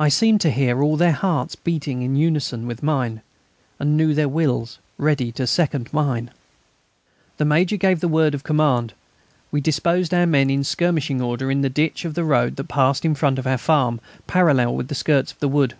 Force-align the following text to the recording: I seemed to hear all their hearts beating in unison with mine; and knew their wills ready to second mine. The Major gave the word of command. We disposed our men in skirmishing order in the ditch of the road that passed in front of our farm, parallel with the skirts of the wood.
I 0.00 0.08
seemed 0.08 0.40
to 0.40 0.50
hear 0.50 0.82
all 0.82 0.96
their 0.96 1.12
hearts 1.12 1.56
beating 1.56 2.00
in 2.00 2.16
unison 2.16 2.66
with 2.66 2.82
mine; 2.82 3.20
and 3.78 3.94
knew 3.94 4.14
their 4.14 4.30
wills 4.30 4.78
ready 4.96 5.30
to 5.32 5.46
second 5.46 5.92
mine. 5.92 6.30
The 7.36 7.44
Major 7.44 7.76
gave 7.76 8.00
the 8.00 8.08
word 8.08 8.32
of 8.32 8.44
command. 8.44 8.94
We 9.52 9.60
disposed 9.60 10.14
our 10.14 10.24
men 10.24 10.48
in 10.48 10.64
skirmishing 10.64 11.20
order 11.20 11.50
in 11.50 11.60
the 11.60 11.68
ditch 11.68 12.06
of 12.06 12.14
the 12.14 12.24
road 12.24 12.56
that 12.56 12.68
passed 12.68 13.04
in 13.04 13.14
front 13.14 13.38
of 13.38 13.46
our 13.46 13.58
farm, 13.58 14.00
parallel 14.26 14.74
with 14.74 14.88
the 14.88 14.94
skirts 14.94 15.32
of 15.32 15.38
the 15.40 15.48
wood. 15.48 15.74